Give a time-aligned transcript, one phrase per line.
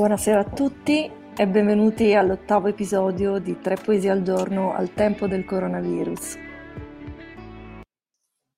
[0.00, 5.44] Buonasera a tutti e benvenuti all'ottavo episodio di Tre poesie al giorno al tempo del
[5.44, 6.38] coronavirus.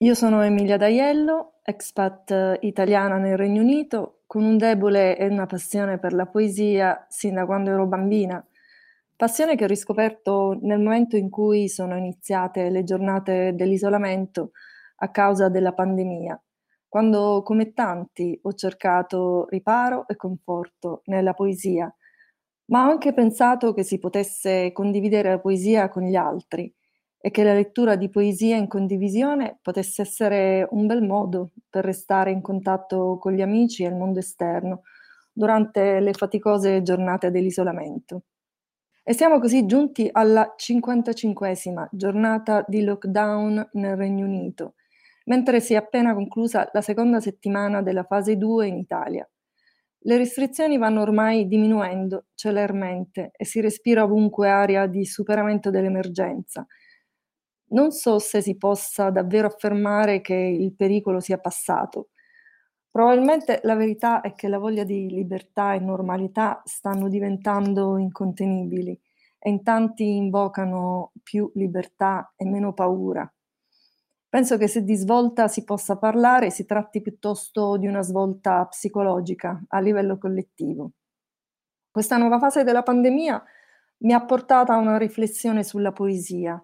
[0.04, 5.98] Io sono Emilia D'Aiello, expat italiana nel Regno Unito, con un debole e una passione
[5.98, 8.40] per la poesia sin da quando ero bambina.
[9.16, 14.52] Passione che ho riscoperto nel momento in cui sono iniziate le giornate dell'isolamento
[14.98, 16.40] a causa della pandemia
[16.92, 21.90] quando come tanti ho cercato riparo e conforto nella poesia,
[22.66, 26.70] ma ho anche pensato che si potesse condividere la poesia con gli altri
[27.18, 32.30] e che la lettura di poesia in condivisione potesse essere un bel modo per restare
[32.30, 34.82] in contatto con gli amici e il mondo esterno
[35.32, 38.24] durante le faticose giornate dell'isolamento.
[39.02, 44.74] E siamo così giunti alla 55esima giornata di lockdown nel Regno Unito
[45.26, 49.28] mentre si è appena conclusa la seconda settimana della fase 2 in Italia.
[50.04, 56.66] Le restrizioni vanno ormai diminuendo celermente e si respira ovunque aria di superamento dell'emergenza.
[57.70, 62.08] Non so se si possa davvero affermare che il pericolo sia passato.
[62.90, 68.98] Probabilmente la verità è che la voglia di libertà e normalità stanno diventando incontenibili
[69.38, 73.32] e in tanti invocano più libertà e meno paura.
[74.32, 79.62] Penso che se di svolta si possa parlare, si tratti piuttosto di una svolta psicologica
[79.68, 80.92] a livello collettivo.
[81.90, 83.44] Questa nuova fase della pandemia
[83.98, 86.58] mi ha portata a una riflessione sulla poesia.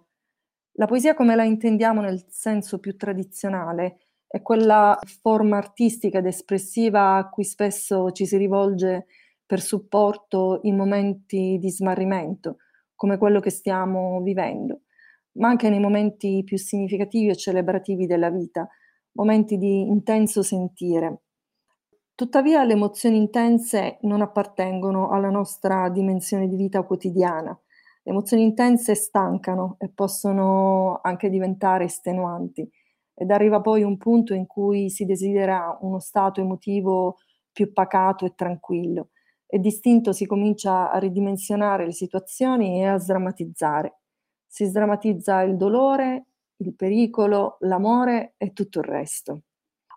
[0.78, 7.16] La poesia come la intendiamo nel senso più tradizionale è quella forma artistica ed espressiva
[7.16, 9.08] a cui spesso ci si rivolge
[9.44, 12.60] per supporto in momenti di smarrimento,
[12.94, 14.84] come quello che stiamo vivendo
[15.38, 18.68] ma anche nei momenti più significativi e celebrativi della vita,
[19.12, 21.22] momenti di intenso sentire.
[22.14, 27.56] Tuttavia le emozioni intense non appartengono alla nostra dimensione di vita quotidiana.
[28.02, 32.68] Le emozioni intense stancano e possono anche diventare estenuanti
[33.14, 37.18] ed arriva poi un punto in cui si desidera uno stato emotivo
[37.52, 39.10] più pacato e tranquillo
[39.46, 43.98] e distinto si comincia a ridimensionare le situazioni e a sdrammatizzare
[44.48, 46.24] si sdrammatizza il dolore,
[46.56, 49.42] il pericolo, l'amore e tutto il resto.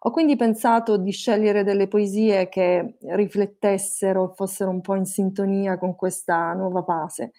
[0.03, 5.95] Ho quindi pensato di scegliere delle poesie che riflettessero, fossero un po' in sintonia con
[5.95, 7.31] questa nuova fase,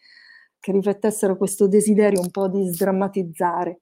[0.60, 3.80] che riflettessero questo desiderio un po' di sdrammatizzare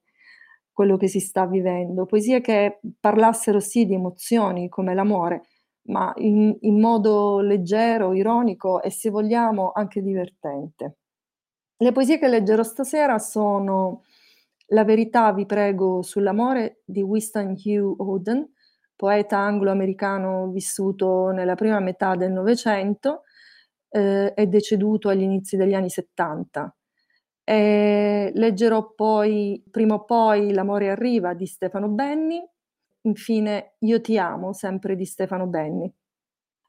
[0.71, 5.43] quello che si sta vivendo, poesie che parlassero sì di emozioni come l'amore,
[5.83, 11.00] ma in, in modo leggero, ironico e se vogliamo anche divertente.
[11.81, 14.03] Le poesie che leggerò stasera sono
[14.67, 18.47] La verità, vi prego, sull'amore di Winston Hugh Oden,
[18.95, 23.23] poeta anglo-americano vissuto nella prima metà del Novecento
[23.89, 26.75] eh, e deceduto agli inizi degli anni 70.
[27.43, 32.47] E leggerò poi, prima o poi, L'amore arriva di Stefano Benni,
[33.01, 35.91] infine Io ti amo, sempre di Stefano Benni.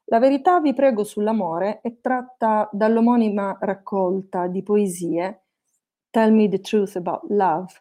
[0.05, 5.45] La verità, vi prego, sull'amore è tratta dall'omonima raccolta di poesie
[6.09, 7.71] Tell Me the Truth About Love,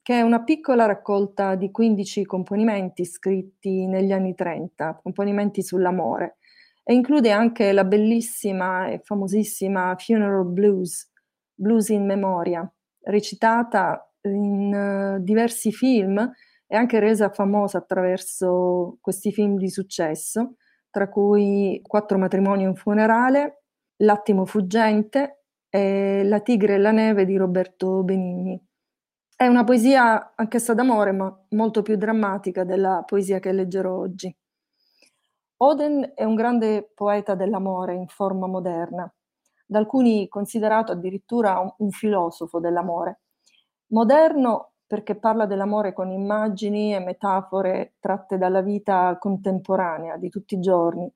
[0.00, 6.38] che è una piccola raccolta di 15 componimenti scritti negli anni 30, componimenti sull'amore,
[6.84, 11.10] e include anche la bellissima e famosissima Funeral Blues,
[11.52, 12.72] Blues in memoria,
[13.02, 16.18] recitata in uh, diversi film
[16.66, 20.54] e anche resa famosa attraverso questi film di successo
[20.90, 23.62] tra cui Quattro matrimoni e un funerale,
[24.02, 28.60] L'attimo fuggente e La tigre e la neve di Roberto Benigni.
[29.36, 34.34] È una poesia anch'essa d'amore, ma molto più drammatica della poesia che leggerò oggi.
[35.62, 39.10] Oden è un grande poeta dell'amore in forma moderna,
[39.66, 43.20] da alcuni considerato addirittura un, filosofo dell'amore.
[43.88, 50.60] Moderno perché parla dell'amore con immagini e metafore tratte dalla vita contemporanea di tutti i
[50.60, 51.08] giorni.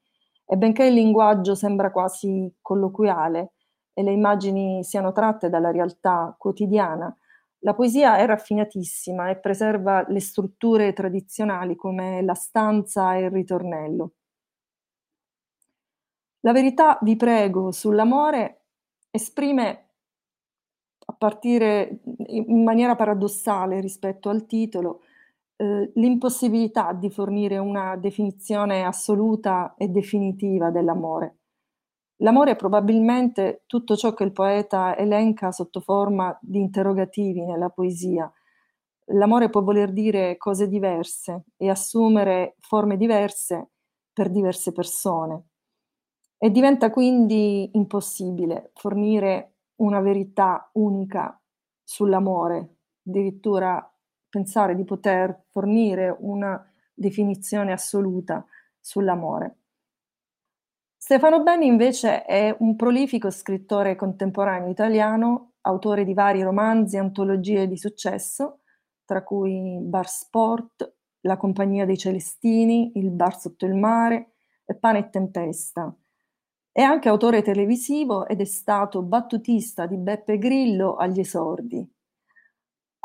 [0.47, 3.55] E benché il linguaggio sembra quasi colloquiale
[3.93, 7.12] e le immagini siano tratte dalla realtà quotidiana,
[7.65, 14.12] la poesia è raffinatissima e preserva le strutture tradizionali come la stanza e il ritornello.
[16.43, 18.67] La verità, vi prego, sull'amore
[19.11, 19.84] esprime
[21.19, 25.01] partire in maniera paradossale rispetto al titolo,
[25.57, 31.39] eh, l'impossibilità di fornire una definizione assoluta e definitiva dell'amore.
[32.19, 38.31] L'amore è probabilmente tutto ciò che il poeta elenca sotto forma di interrogativi nella poesia.
[39.09, 43.71] L'amore può voler dire cose diverse e assumere forme diverse
[44.13, 45.45] per diverse persone.
[46.39, 51.41] e diventa quindi impossibile fornire una verità unica
[51.82, 52.76] sull'amore,
[53.06, 53.88] addirittura
[54.29, 58.44] pensare di poter fornire una definizione assoluta
[58.81, 59.59] sull'amore.
[60.97, 67.69] Stefano Benni invece è un prolifico scrittore contemporaneo italiano, autore di vari romanzi e antologie
[67.69, 68.61] di successo,
[69.05, 74.99] tra cui Bar Sport, La compagnia dei Celestini, Il bar sotto il mare e Pane
[74.99, 75.94] e Tempesta.
[76.76, 81.88] È anche autore televisivo ed è stato battutista di Beppe Grillo agli esordi.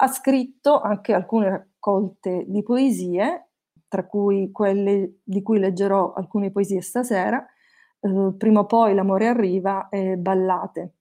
[0.01, 3.49] Ha scritto anche alcune raccolte di poesie,
[3.87, 7.45] tra cui quelle di cui leggerò alcune poesie stasera,
[7.99, 10.93] eh, Prima o poi l'amore arriva e Ballate.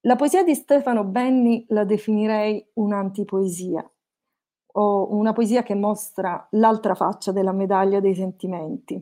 [0.00, 3.88] La poesia di Stefano Benni la definirei un'antipoesia,
[4.72, 9.00] o una poesia che mostra l'altra faccia della medaglia dei sentimenti.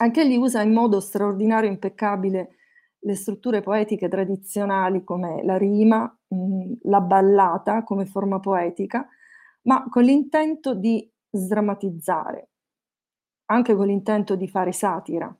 [0.00, 2.56] Anche egli usa in modo straordinario e impeccabile
[3.00, 6.02] le strutture poetiche tradizionali come la rima,
[6.34, 9.06] mm, la ballata come forma poetica,
[9.62, 12.48] ma con l'intento di sdrammatizzare,
[13.46, 15.34] anche con l'intento di fare satira,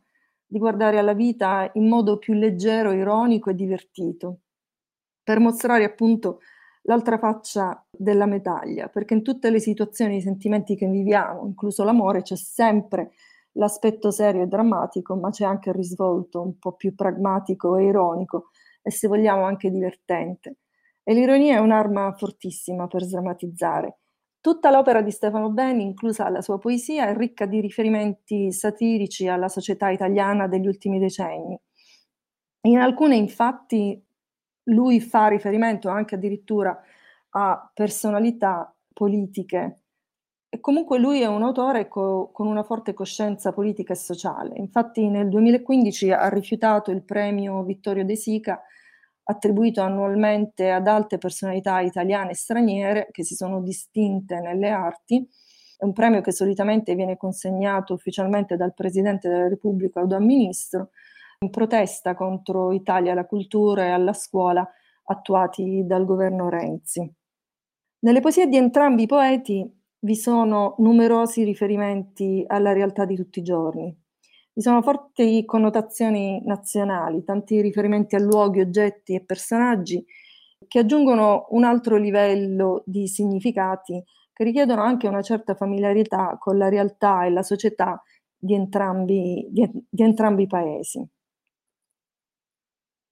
[0.46, 4.40] di guardare alla vita in modo più leggero, ironico e divertito,
[5.22, 6.40] per mostrare appunto
[6.82, 11.84] l'altra faccia della medaglia, perché in tutte le situazioni e i sentimenti che viviamo, incluso
[11.84, 13.12] l'amore, c'è sempre
[13.58, 18.50] l'aspetto serio e drammatico, ma c'è anche il risvolto un po' più pragmatico e ironico
[18.82, 20.58] e se vogliamo anche divertente.
[21.02, 23.99] E l'ironia è un'arma fortissima per sdrammatizzare.
[24.40, 29.49] Tutta l'opera di Stefano Benni, inclusa la sua poesia, è ricca di riferimenti satirici alla
[29.49, 31.58] società italiana degli ultimi decenni.
[32.62, 34.00] In alcune, infatti,
[34.64, 36.78] lui fa riferimento anche addirittura
[37.31, 39.82] a personalità politiche
[40.61, 44.56] comunque lui è un autore co- con una forte coscienza politica e sociale.
[44.56, 48.62] Infatti nel 2015 ha rifiutato il premio Vittorio De Sica
[49.31, 55.29] attribuito annualmente ad alte personalità italiane e straniere che si sono distinte nelle arti.
[55.77, 60.25] È un premio che solitamente viene consegnato ufficialmente dal Presidente della Repubblica o da un
[60.25, 60.91] ministro
[61.41, 64.69] in protesta contro i tagli alla cultura e alla scuola
[65.05, 67.12] attuati dal governo Renzi.
[68.00, 73.43] Nelle poesie di entrambi i poeti vi sono numerosi riferimenti alla realtà di tutti i
[73.43, 73.97] giorni.
[74.53, 80.05] Vi sono forti connotazioni nazionali, tanti riferimenti a luoghi, oggetti e personaggi
[80.67, 84.03] che aggiungono un altro livello di significati
[84.33, 88.03] che richiedono anche una certa familiarità con la realtà e la società
[88.37, 91.05] di entrambi, di, di entrambi i paesi.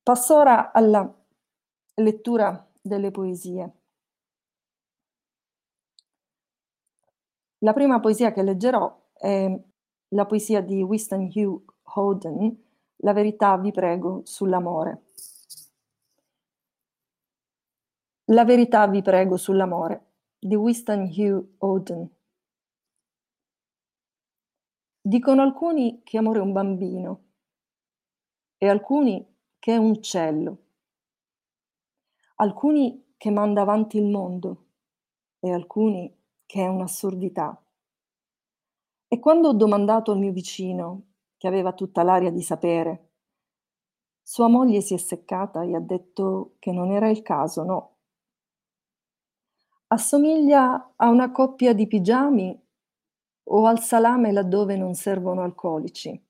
[0.03, 1.13] Passo ora alla
[1.95, 3.73] lettura delle poesie.
[7.61, 9.59] La prima poesia che leggerò è
[10.09, 11.63] la poesia di Winston Hugh
[11.95, 12.65] Howden,
[13.01, 15.05] La verità vi prego sull'amore.
[18.27, 22.11] La verità vi prego sull'amore di Winston Hugh Howden.
[25.01, 27.25] Dicono alcuni che amore è un bambino
[28.59, 29.25] e alcuni
[29.59, 30.59] che è un uccello,
[32.37, 34.67] alcuni che manda avanti il mondo
[35.39, 36.16] e alcuni
[36.47, 37.61] che è un'assurdità.
[39.09, 41.03] E quando ho domandato al mio vicino,
[41.37, 43.11] che aveva tutta l'aria di sapere,
[44.23, 47.97] sua moglie si è seccata e ha detto che non era il caso, no.
[49.89, 52.61] Assomiglia a una coppia di pigiami
[53.45, 56.21] o al salame laddove non servono alcolici.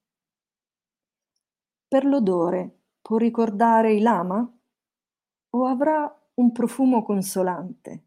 [1.89, 4.47] Per l'odore può ricordare i lama
[5.51, 8.06] o avrà un profumo consolante?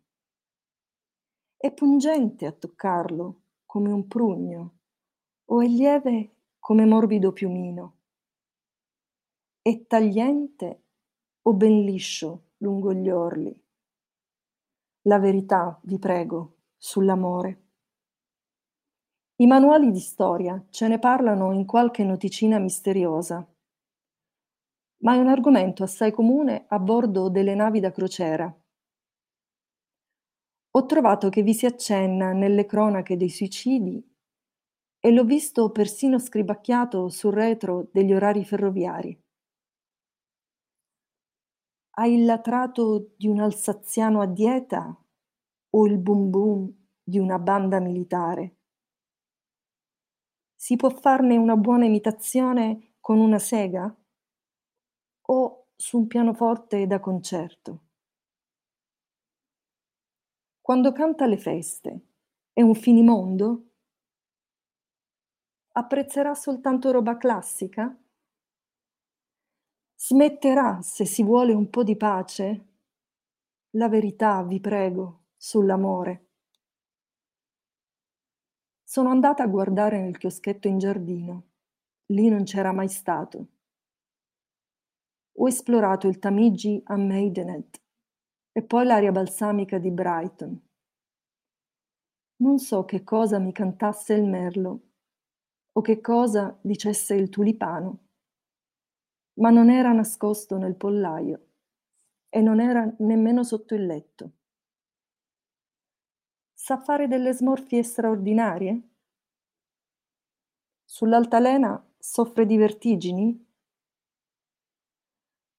[1.62, 4.78] È pungente a toccarlo come un prugno,
[5.48, 7.98] o è lieve come morbido piumino?
[9.62, 10.84] È tagliente
[11.42, 13.62] o ben liscio lungo gli orli?
[15.02, 17.64] La verità, vi prego, sull'amore.
[19.36, 23.46] I manuali di storia ce ne parlano in qualche noticina misteriosa,
[25.00, 28.59] ma è un argomento assai comune a bordo delle navi da crociera
[30.80, 34.02] ho trovato che vi si accenna nelle cronache dei suicidi
[34.98, 39.22] e l'ho visto persino scribacchiato sul retro degli orari ferroviari.
[42.06, 44.98] Il latrato di un alsaziano a dieta
[45.72, 48.56] o il boom boom di una banda militare?
[50.56, 53.94] Si può farne una buona imitazione con una sega
[55.28, 57.89] o su un pianoforte da concerto?
[60.70, 62.00] Quando canta alle feste,
[62.54, 63.72] è un finimondo?
[65.72, 68.00] Apprezzerà soltanto roba classica
[69.96, 72.68] Smetterà, se si vuole un po' di pace?
[73.72, 76.28] La verità, vi prego, sull'amore.
[78.84, 81.48] Sono andata a guardare nel chioschetto in giardino.
[82.12, 83.48] Lì non c'era mai stato.
[85.32, 87.88] Ho esplorato il Tamigi a Maidenhead
[88.52, 90.62] e poi l'aria balsamica di Brighton.
[92.42, 94.82] Non so che cosa mi cantasse il merlo
[95.74, 98.00] o che cosa dicesse il tulipano,
[99.40, 101.48] ma non era nascosto nel pollaio
[102.30, 104.32] e non era nemmeno sotto il letto.
[106.54, 108.82] Sa fare delle smorfie straordinarie?
[110.84, 113.49] Sull'altalena soffre di vertigini?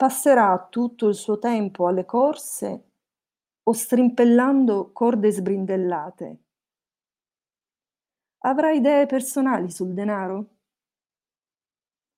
[0.00, 2.92] Passerà tutto il suo tempo alle corse
[3.62, 6.44] o strimpellando corde sbrindellate?
[8.38, 10.56] Avrà idee personali sul denaro?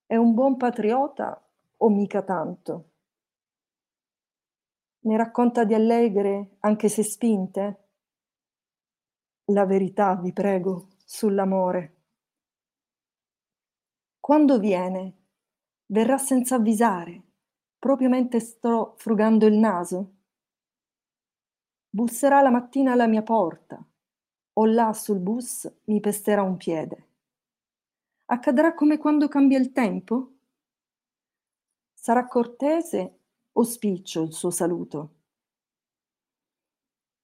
[0.07, 1.45] È un buon patriota
[1.79, 2.91] o mica tanto?
[5.01, 7.89] Ne racconta di allegre, anche se spinte?
[9.47, 11.97] La verità, vi prego, sull'amore.
[14.21, 15.17] Quando viene,
[15.87, 17.31] verrà senza avvisare,
[17.83, 20.13] proprio mentre sto frugando il naso?
[21.91, 23.85] Busserà la mattina alla mia porta,
[24.53, 27.09] o là sul bus mi pesterà un piede.
[28.27, 30.35] Accadrà come quando cambia il tempo?
[31.93, 33.19] Sarà cortese
[33.51, 35.15] o spiccio il suo saluto?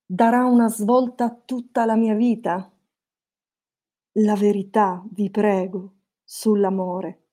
[0.06, 2.68] Darà una svolta a tutta la mia vita?
[4.14, 7.27] La verità, vi prego, sull'amore.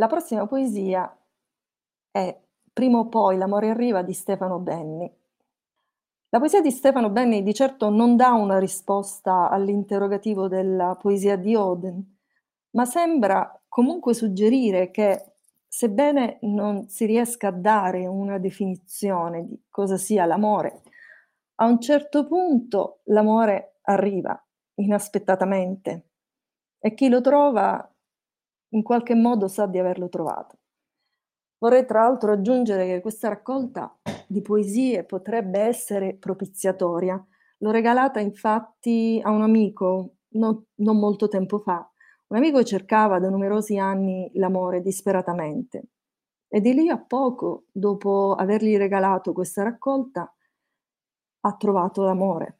[0.00, 1.14] La prossima poesia
[2.10, 2.40] è
[2.72, 5.12] Prima o poi l'amore arriva di Stefano Benni.
[6.30, 11.54] La poesia di Stefano Benni di certo non dà una risposta all'interrogativo della poesia di
[11.54, 12.16] Oden,
[12.70, 15.32] ma sembra comunque suggerire che
[15.68, 20.80] sebbene non si riesca a dare una definizione di cosa sia l'amore,
[21.56, 24.42] a un certo punto l'amore arriva
[24.76, 26.06] inaspettatamente
[26.78, 27.86] e chi lo trova
[28.70, 30.58] in qualche modo sa di averlo trovato.
[31.58, 33.94] Vorrei tra l'altro aggiungere che questa raccolta
[34.26, 37.22] di poesie potrebbe essere propiziatoria.
[37.58, 41.86] L'ho regalata infatti a un amico non, non molto tempo fa.
[42.28, 45.88] Un amico cercava da numerosi anni l'amore disperatamente
[46.48, 50.34] e di lì a poco, dopo avergli regalato questa raccolta,
[51.42, 52.58] ha trovato l'amore.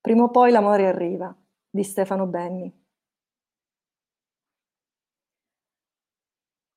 [0.00, 1.34] Prima o poi l'amore arriva,
[1.68, 2.79] di Stefano Benni.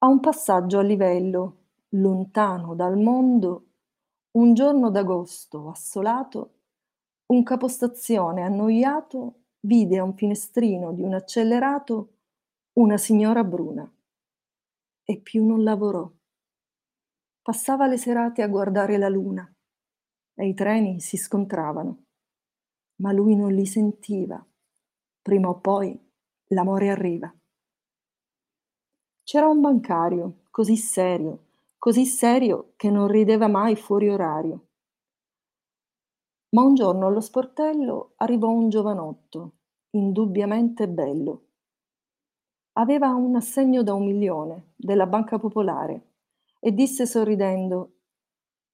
[0.03, 3.67] A un passaggio a livello, lontano dal mondo,
[4.31, 6.55] un giorno d'agosto assolato,
[7.27, 12.17] un capostazione annoiato vide a un finestrino di un accelerato
[12.73, 13.89] una signora bruna
[15.05, 16.11] e più non lavorò.
[17.41, 19.49] Passava le serate a guardare la luna
[20.33, 22.03] e i treni si scontravano,
[22.97, 24.45] ma lui non li sentiva.
[25.21, 25.97] Prima o poi
[26.47, 27.33] l'amore arriva.
[29.25, 31.45] C'era un bancario, così serio,
[31.77, 34.67] così serio che non rideva mai fuori orario.
[36.49, 39.51] Ma un giorno allo sportello arrivò un giovanotto,
[39.91, 41.45] indubbiamente bello.
[42.73, 46.09] Aveva un assegno da un milione della Banca Popolare
[46.59, 47.93] e disse sorridendo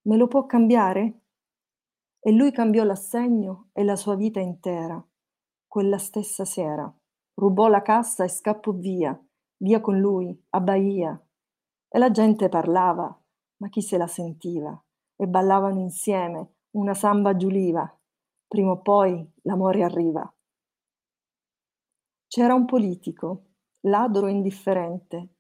[0.08, 1.25] Me lo può cambiare?
[2.20, 5.01] E lui cambiò l'assegno e la sua vita intera.
[5.68, 6.91] Quella stessa sera
[7.36, 9.18] rubò la cassa e scappò via
[9.60, 11.22] via con lui, a Bahia.
[11.88, 13.24] E la gente parlava,
[13.58, 14.82] ma chi se la sentiva?
[15.16, 17.92] E ballavano insieme una samba giuliva.
[18.48, 20.32] Prima o poi l'amore arriva.
[22.28, 23.46] C'era un politico,
[23.82, 25.36] ladro e indifferente,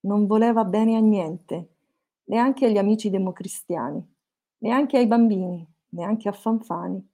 [0.00, 1.76] non voleva bene a niente,
[2.24, 4.14] neanche agli amici democristiani,
[4.58, 7.10] neanche ai bambini, neanche a Fanfani.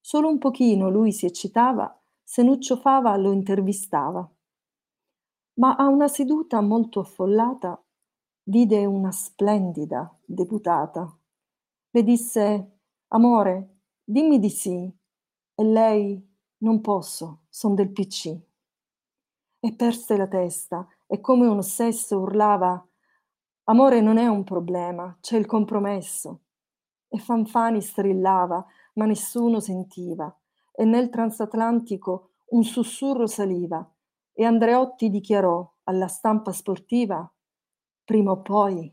[0.00, 4.30] Solo un pochino lui si eccitava se Nuccio Fava lo intervistava
[5.58, 7.80] ma a una seduta molto affollata
[8.44, 11.12] vide una splendida deputata.
[11.90, 14.96] Le disse, amore, dimmi di sì.
[15.54, 16.24] E lei,
[16.58, 18.36] non posso, son del PC.
[19.60, 22.86] E perse la testa e come un ossesso urlava,
[23.64, 26.42] amore non è un problema, c'è il compromesso.
[27.08, 30.32] E Fanfani strillava, ma nessuno sentiva.
[30.72, 33.84] E nel transatlantico un sussurro saliva
[34.38, 37.28] e Andreotti dichiarò alla stampa sportiva
[38.04, 38.88] prima o poi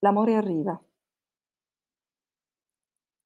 [0.00, 0.82] l'amore arriva.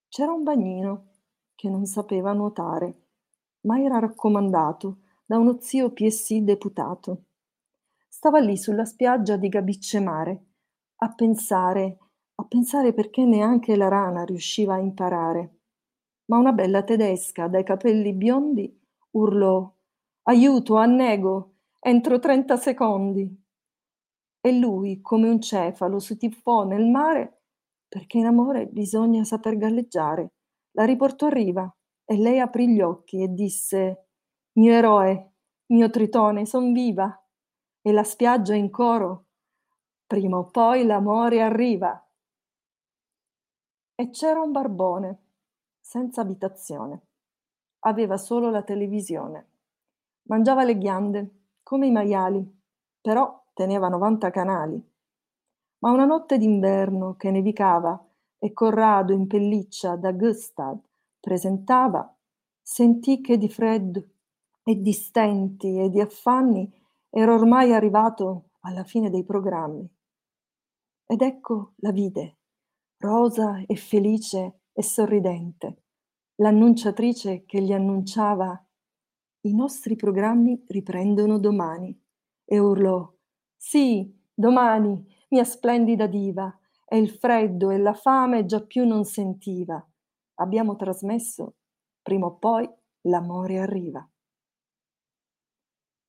[0.06, 1.06] C'era un bagnino
[1.54, 3.06] che non sapeva nuotare
[3.62, 7.22] ma era raccomandato da uno zio PSI deputato.
[8.06, 10.44] Stava lì sulla spiaggia di Gabicce Mare,
[10.96, 11.98] a pensare,
[12.34, 15.60] a pensare perché neanche la rana riusciva a imparare.
[16.26, 18.78] Ma una bella tedesca dai capelli biondi
[19.12, 19.72] urlò
[20.24, 21.51] Aiuto, annego,
[21.84, 23.40] entro trenta secondi.
[24.40, 27.42] E lui, come un cefalo, si tuffò nel mare
[27.88, 30.32] perché in amore bisogna saper galleggiare.
[30.72, 34.06] La riportò a riva e lei aprì gli occhi e disse
[34.52, 35.32] Mio eroe,
[35.66, 37.16] mio tritone, son viva.
[37.84, 39.26] E la spiaggia in coro
[40.12, 42.06] Prima o poi l'amore arriva.
[43.94, 45.22] E c'era un barbone,
[45.80, 47.06] senza abitazione.
[47.86, 49.48] Aveva solo la televisione.
[50.24, 51.41] Mangiava le ghiande,
[51.72, 52.46] come i maiali,
[53.00, 54.90] però teneva 90 canali.
[55.78, 57.98] Ma una notte d'inverno che nevicava
[58.38, 60.78] e Corrado in pelliccia da Gustad
[61.18, 62.14] presentava,
[62.60, 64.06] sentì che di freddo
[64.62, 66.70] e di stenti e di affanni
[67.08, 69.88] era ormai arrivato alla fine dei programmi.
[71.06, 72.36] Ed ecco la vide,
[72.98, 75.84] rosa e felice e sorridente,
[76.34, 78.62] l'annunciatrice che gli annunciava
[79.42, 81.98] i nostri programmi riprendono domani
[82.44, 83.12] e urlò
[83.64, 86.52] sì, domani, mia splendida diva,
[86.84, 89.82] e il freddo e la fame già più non sentiva.
[90.34, 91.54] Abbiamo trasmesso,
[92.02, 92.68] prima o poi
[93.02, 94.06] l'amore arriva.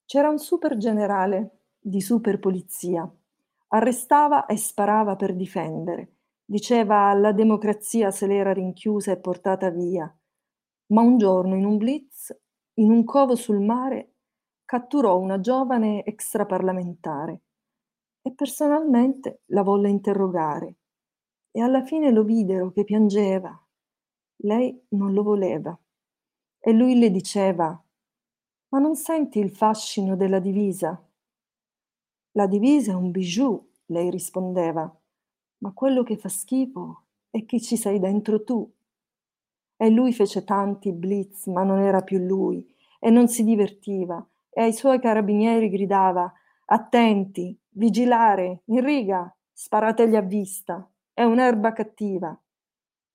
[0.04, 3.08] C'era un super generale di super polizia.
[3.68, 6.16] Arrestava e sparava per difendere.
[6.44, 10.12] Diceva la democrazia se l'era rinchiusa e portata via.
[10.88, 12.36] Ma un giorno in un blitz,
[12.76, 14.14] in un covo sul mare,
[14.66, 17.42] catturò una giovane extraparlamentare
[18.22, 20.76] e personalmente la volle interrogare
[21.52, 23.58] e alla fine lo videro che piangeva.
[24.44, 25.78] Lei non lo voleva
[26.60, 27.84] e lui le diceva
[28.74, 31.00] ma non senti il fascino della divisa?
[32.32, 34.92] La divisa è un bijou, lei rispondeva,
[35.60, 38.68] ma quello che fa schifo è che ci sei dentro tu.
[39.84, 42.66] E lui fece tanti blitz, ma non era più lui,
[43.00, 46.32] e non si divertiva, e ai suoi carabinieri gridava
[46.68, 52.34] Attenti, vigilare, in riga, sparategli a vista, è un'erba cattiva.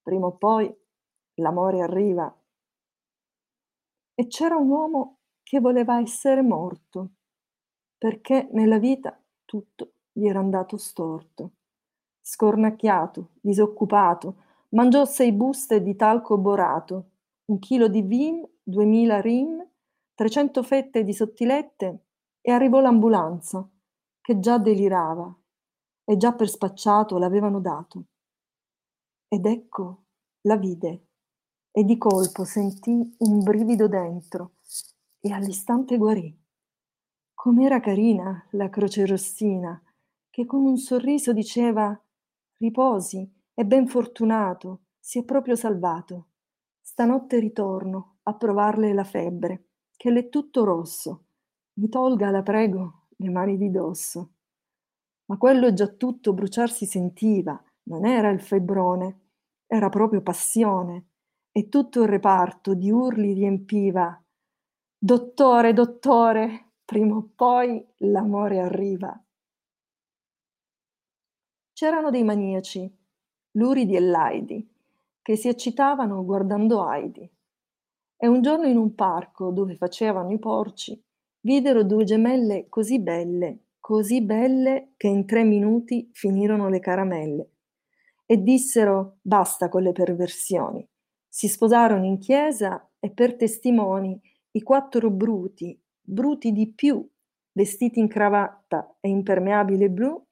[0.03, 0.71] Prima o poi
[1.37, 2.39] l'amore arriva.
[4.15, 7.13] E c'era un uomo che voleva essere morto,
[7.97, 11.53] perché nella vita tutto gli era andato storto.
[12.21, 17.11] Scornacchiato, disoccupato, mangiò sei buste di talco borato,
[17.47, 19.67] un chilo di vin, duemila rim,
[20.15, 22.05] trecento fette di sottilette
[22.41, 23.69] e arrivò l'ambulanza,
[24.21, 25.35] che già delirava
[26.05, 28.05] e già per spacciato l'avevano dato.
[29.29, 30.05] Ed ecco
[30.43, 31.07] la vide
[31.71, 34.53] e di colpo sentì un brivido dentro
[35.21, 36.37] e all'istante guarì.
[37.35, 39.81] Com'era carina la croce rossina,
[40.29, 41.99] che con un sorriso diceva
[42.57, 46.29] Riposi, è ben fortunato, si è proprio salvato.
[46.81, 51.25] Stanotte ritorno a provarle la febbre, che l'è tutto rosso.
[51.81, 54.35] Mi tolga, la prego, le mani di dosso.
[55.25, 59.31] Ma quello già tutto bruciar si sentiva, non era il febbrone,
[59.67, 61.09] era proprio passione,
[61.51, 64.23] e tutto il reparto di urli riempiva
[64.97, 69.21] Dottore, dottore, prima o poi l'amore arriva.
[71.73, 72.99] C'erano dei maniaci,
[73.53, 74.69] Luridi e Laidi,
[75.23, 77.31] che si eccitavano guardando Heidi.
[78.17, 81.01] E un giorno in un parco dove facevano i porci,
[81.41, 87.51] videro due gemelle così belle, così belle che in tre minuti finirono le caramelle.
[88.27, 90.87] E dissero basta con le perversioni.
[91.29, 97.09] Si sposarono in chiesa e per testimoni i quattro bruti, bruti di più,
[97.53, 100.23] vestiti in cravatta e impermeabile blu,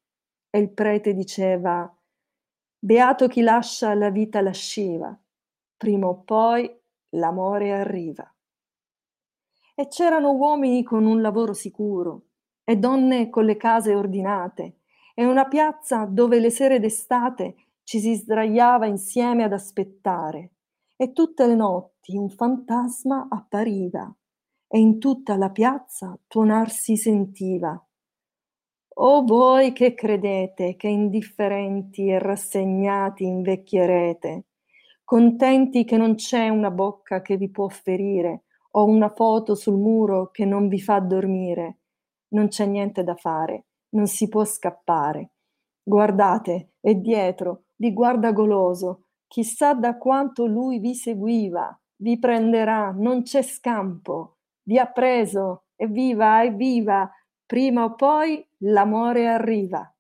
[0.51, 1.91] e il prete diceva
[2.79, 5.19] Beato chi lascia la vita lasciva,
[5.77, 6.71] prima o poi
[7.11, 8.31] l'amore arriva.
[9.75, 12.27] E c'erano uomini con un lavoro sicuro,
[12.65, 14.81] e donne con le case ordinate,
[15.15, 20.51] e una piazza dove le sere d'estate ci si sdraiava insieme ad aspettare,
[20.97, 24.15] e tutte le notti un fantasma appariva
[24.69, 27.86] e in tutta la piazza tuonar si sentiva.
[28.99, 34.45] O voi che credete che indifferenti e rassegnati invecchierete,
[35.05, 40.31] contenti che non c'è una bocca che vi può ferire o una foto sul muro
[40.31, 41.81] che non vi fa dormire,
[42.29, 45.33] non c'è niente da fare, non si può scappare.
[45.83, 53.25] Guardate, è dietro, vi guarda goloso, chissà da quanto lui vi seguiva, vi prenderà, non
[53.25, 57.11] c'è scampo, vi ha preso, evviva, evviva,
[57.45, 59.91] prima o poi l'amore arriva.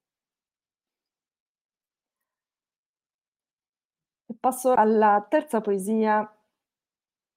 [4.39, 6.31] Passo alla terza poesia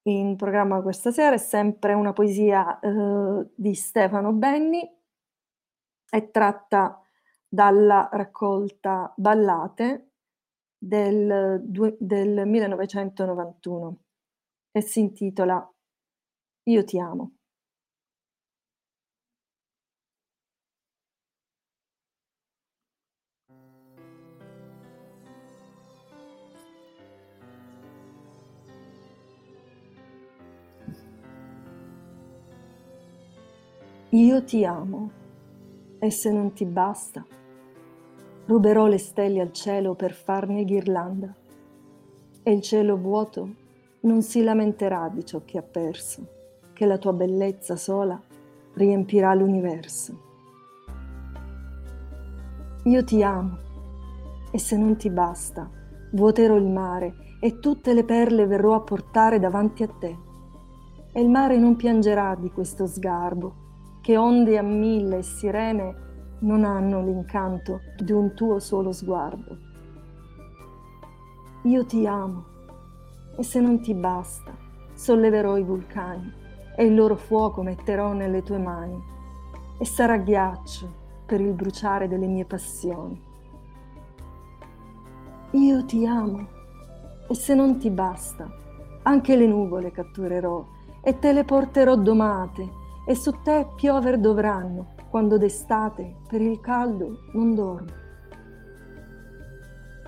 [0.03, 4.88] in programma questa sera, è sempre una poesia eh, di Stefano Benni,
[6.10, 7.01] è tratta
[7.47, 10.12] dalla raccolta Ballate
[10.77, 11.62] del,
[11.99, 13.97] del 1991
[14.71, 15.71] e si intitola
[16.63, 17.38] Io ti amo.
[34.13, 35.12] Io ti amo
[36.00, 37.24] e se non ti basta,
[38.48, 41.32] ruberò le stelle al cielo per farne ghirlanda
[42.41, 43.54] e il cielo vuoto
[44.02, 46.26] non si lamenterà di ciò che ha perso,
[46.74, 48.19] che la tua bellezza sola
[48.74, 50.19] riempirà l'universo.
[52.86, 53.58] Io ti amo
[54.50, 55.69] e se non ti basta,
[56.13, 60.17] vuoterò il mare e tutte le perle verrò a portare davanti a te.
[61.12, 63.67] E il mare non piangerà di questo sgarbo,
[64.01, 66.07] che onde a mille e sirene
[66.39, 69.57] non hanno l'incanto di un tuo solo sguardo.
[71.63, 72.45] Io ti amo
[73.35, 74.55] e se non ti basta,
[74.93, 76.33] solleverò i vulcani
[76.75, 78.97] e il loro fuoco metterò nelle tue mani
[79.77, 83.21] e sarà ghiaccio per il bruciare delle mie passioni.
[85.51, 86.47] Io ti amo
[87.27, 88.49] e se non ti basta,
[89.03, 90.65] anche le nuvole catturerò
[91.01, 92.79] e te le porterò domate
[93.10, 97.91] e su te piover dovranno quando d'estate per il caldo non dormi.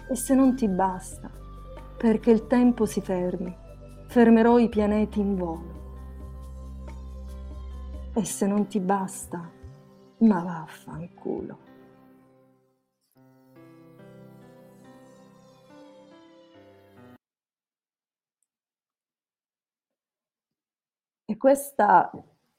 [0.08, 1.32] E se non ti basta,
[1.98, 3.58] perché il tempo si fermi,
[4.06, 5.80] fermerò i pianeti in volo.
[8.14, 9.50] E se non ti basta,
[10.20, 11.58] ma vaffanculo.
[21.26, 22.12] E questa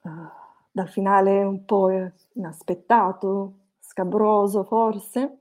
[0.03, 1.91] dal finale un po'
[2.33, 5.39] inaspettato, scabroso forse.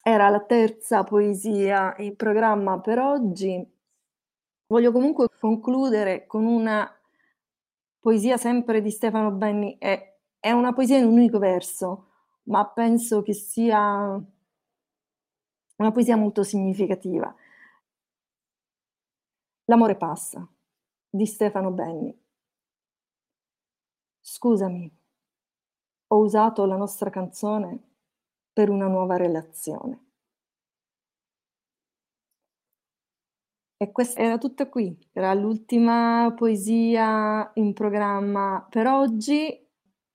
[0.00, 3.74] Era la terza poesia in programma per oggi.
[4.68, 6.88] Voglio comunque concludere con una
[7.98, 9.76] poesia sempre di Stefano Benni.
[9.78, 12.10] È, è una poesia in un unico verso,
[12.44, 14.20] ma penso che sia
[15.76, 17.34] una poesia molto significativa.
[19.64, 20.48] L'amore passa
[21.10, 22.25] di Stefano Benni.
[24.32, 24.90] Scusami,
[26.08, 27.78] ho usato la nostra canzone
[28.52, 30.06] per una nuova relazione.
[33.78, 39.64] E questa era tutta qui, era l'ultima poesia in programma per oggi.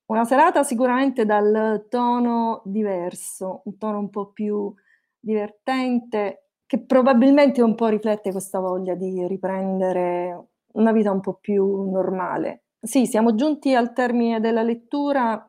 [0.06, 4.74] Una serata sicuramente dal tono diverso, un tono un po' più
[5.18, 11.88] divertente, che probabilmente un po' riflette questa voglia di riprendere una vita un po' più
[11.90, 12.61] normale.
[12.84, 15.48] Sì, siamo giunti al termine della lettura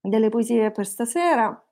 [0.00, 1.64] delle poesie per stasera.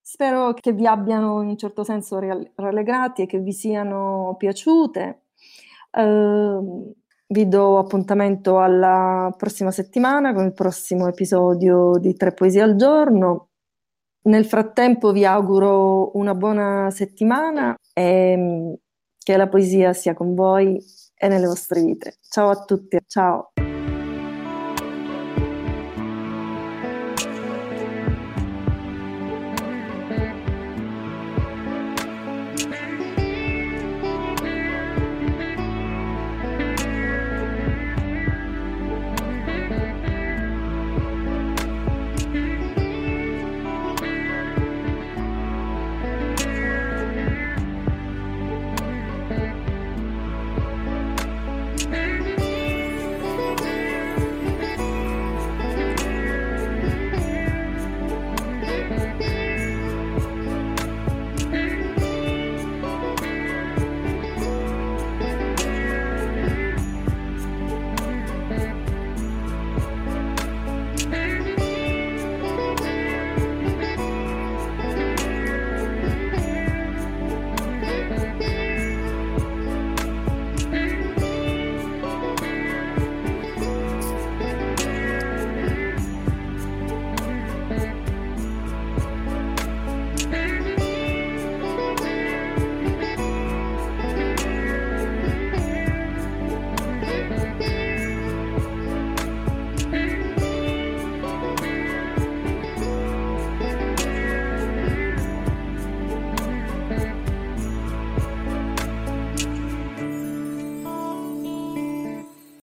[0.00, 5.24] Spero che vi abbiano in un certo senso rallegrati e che vi siano piaciute.
[5.90, 6.58] Eh,
[7.26, 13.50] vi do appuntamento alla prossima settimana con il prossimo episodio di Tre Poesie al giorno.
[14.22, 18.72] Nel frattempo vi auguro una buona settimana e mm,
[19.18, 20.82] che la poesia sia con voi
[21.14, 22.14] e nelle vostre vite.
[22.28, 23.52] Ciao a tutti, ciao.